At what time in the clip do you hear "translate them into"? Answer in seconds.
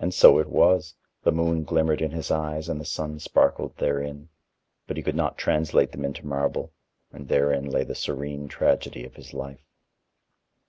5.38-6.26